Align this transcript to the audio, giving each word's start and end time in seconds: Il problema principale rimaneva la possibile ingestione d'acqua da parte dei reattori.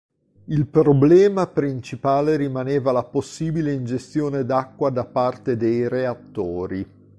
Il 0.45 0.65
problema 0.65 1.45
principale 1.45 2.35
rimaneva 2.35 2.91
la 2.91 3.03
possibile 3.03 3.71
ingestione 3.71 4.43
d'acqua 4.45 4.89
da 4.89 5.05
parte 5.05 5.55
dei 5.57 5.87
reattori. 5.87 6.89